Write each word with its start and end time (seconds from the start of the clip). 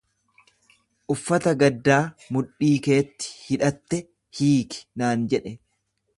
Uffata 1.15 1.53
gaddaa 1.63 1.99
mudhii 2.37 2.73
keetti 2.89 3.37
hidhatte 3.45 4.01
hiiki 4.41 4.85
naan 5.03 5.29
jedhe. 5.35 5.55